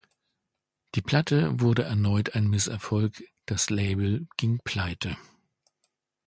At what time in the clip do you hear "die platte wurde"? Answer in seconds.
0.95-1.83